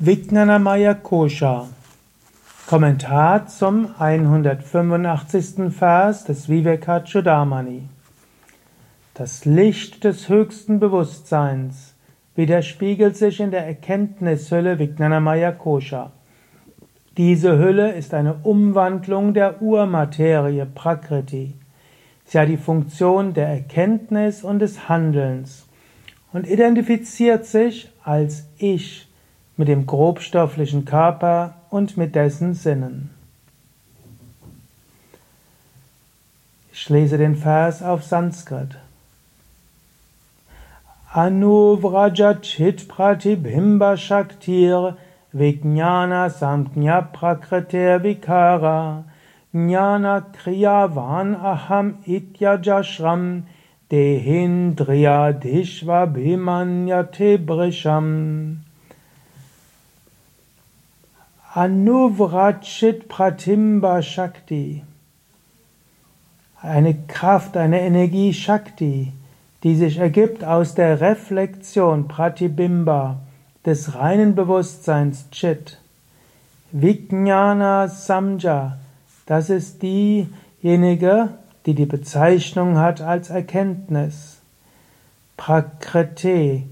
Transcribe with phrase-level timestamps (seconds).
[0.00, 1.68] Vijnanamaya Kosha
[2.66, 5.72] Kommentar zum 185.
[5.72, 7.82] Vers des Vivekachudamani
[9.14, 11.94] Das Licht des höchsten Bewusstseins
[12.34, 16.10] widerspiegelt sich in der Erkenntnishülle Vijnanamaya Kosha.
[17.16, 21.54] Diese Hülle ist eine Umwandlung der Urmaterie Prakriti.
[22.24, 25.68] Sie hat die Funktion der Erkenntnis und des Handelns
[26.32, 29.06] und identifiziert sich als Ich
[29.56, 33.10] mit dem grobstofflichen Körper und mit dessen Sinnen.
[36.72, 38.76] Ich lese den Vers auf Sanskrit.
[41.12, 44.96] Anuvrajachit pratibhimba shaktir
[45.32, 49.04] vijnana samknya prakriter vikara
[49.54, 53.42] jnana kriyavan aham ityajashram
[53.90, 58.63] dehindriyadishva bhimanyate brisham
[61.56, 64.82] Anuvrachit Pratimba Shakti.
[66.60, 69.12] Eine Kraft, eine Energie Shakti,
[69.62, 73.20] die sich ergibt aus der Reflexion Pratibimba
[73.64, 75.78] des reinen Bewusstseins Chit.
[76.72, 78.78] Vijnana Samja,
[79.26, 81.28] das ist diejenige,
[81.66, 84.40] die die Bezeichnung hat als Erkenntnis.
[85.36, 86.64] Prakriti,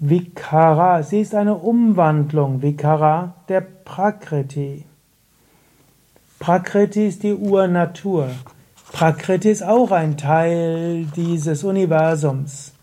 [0.00, 4.84] Vikara, sie ist eine Umwandlung, Vikara, der Prakriti.
[6.38, 8.28] Prakriti ist die Urnatur.
[8.92, 12.74] Prakriti ist auch ein Teil dieses Universums.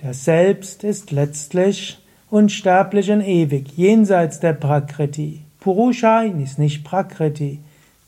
[0.00, 1.98] Der Selbst ist letztlich
[2.30, 5.42] unsterblich und ewig, jenseits der Prakriti.
[5.58, 7.58] Purusha ist nicht Prakriti.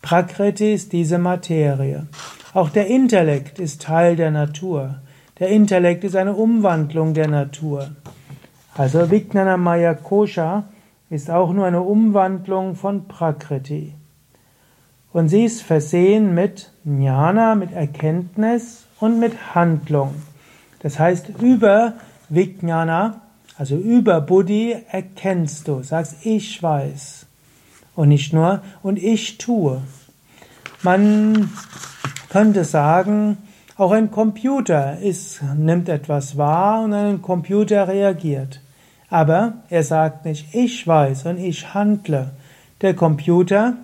[0.01, 2.07] Prakriti ist diese Materie.
[2.55, 5.01] Auch der Intellekt ist Teil der Natur.
[5.41, 7.91] Der Intellekt ist eine Umwandlung der Natur.
[8.79, 10.69] Also Vijnanamaya Kosha
[11.11, 13.93] ist auch nur eine Umwandlung von Prakriti.
[15.13, 20.15] Und sie ist versehen mit Jnana, mit Erkenntnis und mit Handlung.
[20.79, 21.95] Das heißt, über
[22.29, 23.23] Vijnana,
[23.57, 27.27] also über Buddhi, erkennst du, sagst, ich weiß.
[27.97, 29.83] Und nicht nur, und ich tue.
[30.85, 31.51] Man
[32.31, 33.39] könnte sagen,
[33.77, 38.61] auch ein Computer ist, nimmt etwas wahr und ein Computer reagiert.
[39.11, 42.31] Aber er sagt nicht, ich weiß und ich handle.
[42.81, 43.77] Der Computer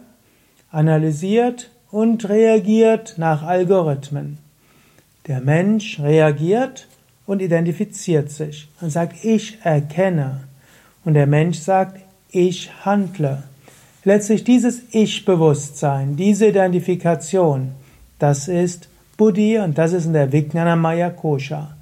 [0.71, 4.39] analysiert und reagiert nach Algorithmen.
[5.27, 6.87] Der Mensch reagiert
[7.27, 10.41] und identifiziert sich und sagt, ich erkenne.
[11.05, 13.45] Und der Mensch sagt, ich handle.
[14.05, 17.73] Letztlich dieses Ich-Bewusstsein, diese Identifikation,
[18.19, 21.75] das ist Buddhi und das ist in der Vijnanamaya Kosha.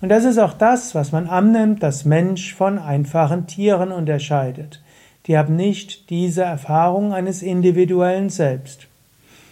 [0.00, 4.80] Und das ist auch das, was man annimmt, dass Mensch von einfachen Tieren unterscheidet.
[5.26, 8.86] Die haben nicht diese Erfahrung eines individuellen Selbst.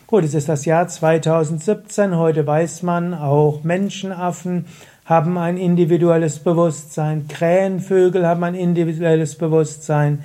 [0.06, 4.66] Gut, es ist das Jahr 2017, heute weiß man, auch Menschenaffen
[5.06, 10.22] haben ein individuelles Bewusstsein, Krähenvögel haben ein individuelles Bewusstsein,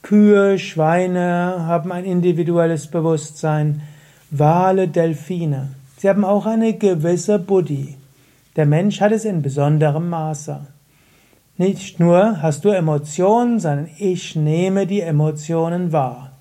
[0.00, 3.82] Kühe, Schweine haben ein individuelles Bewusstsein,
[4.30, 5.68] Wale, Delfine.
[5.98, 7.96] Sie haben auch eine gewisse Buddhi.
[8.56, 10.66] Der Mensch hat es in besonderem Maße.
[11.58, 16.32] Nicht nur hast du Emotionen, sondern ich nehme die Emotionen wahr.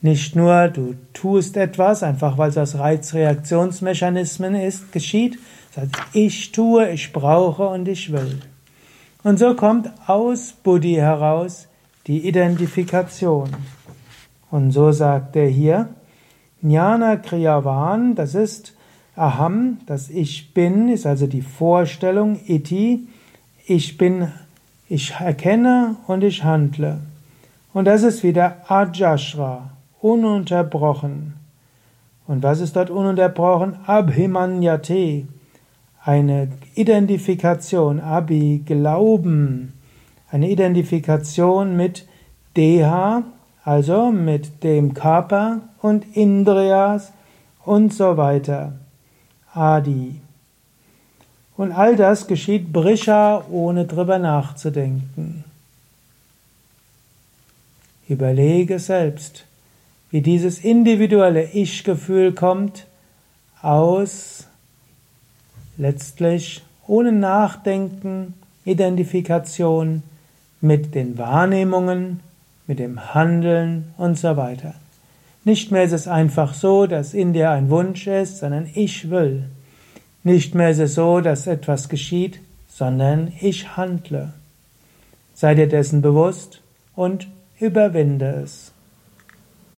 [0.00, 5.38] Nicht nur du tust etwas, einfach weil es aus Reizreaktionsmechanismen ist, geschieht,
[5.74, 8.40] sondern ich tue, ich brauche und ich will.
[9.24, 11.66] Und so kommt aus Buddhi heraus
[12.06, 13.50] die Identifikation.
[14.50, 15.88] Und so sagt er hier,
[16.62, 18.74] Jnana Kriyavan, das ist
[19.18, 23.08] Aham, das Ich Bin, ist also die Vorstellung, Iti,
[23.66, 24.28] ich bin,
[24.88, 27.00] ich erkenne und ich handle.
[27.74, 29.70] Und das ist wieder Ajashra,
[30.00, 31.34] ununterbrochen.
[32.28, 33.78] Und was ist dort ununterbrochen?
[33.86, 35.26] Abhimanyate,
[36.04, 39.72] eine Identifikation, Abhi, Glauben,
[40.30, 42.06] eine Identifikation mit
[42.56, 43.24] Deha,
[43.64, 47.12] also mit dem Körper und Indriyas
[47.64, 48.74] und so weiter.
[49.58, 50.20] Adi.
[51.56, 55.44] Und all das geschieht Brisha, ohne drüber nachzudenken.
[58.08, 59.44] Überlege selbst,
[60.10, 62.86] wie dieses individuelle Ich-Gefühl kommt
[63.60, 64.46] aus
[65.76, 68.34] letztlich ohne Nachdenken,
[68.64, 70.02] Identifikation
[70.60, 72.20] mit den Wahrnehmungen,
[72.66, 74.74] mit dem Handeln und so weiter.
[75.44, 79.44] Nicht mehr ist es einfach so, dass in dir ein Wunsch ist, sondern ich will.
[80.24, 84.32] Nicht mehr ist es so, dass etwas geschieht, sondern ich handle.
[85.34, 86.60] Sei dir dessen bewusst
[86.94, 87.28] und
[87.60, 88.72] überwinde es.